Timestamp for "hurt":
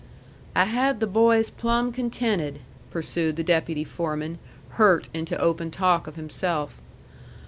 4.69-5.09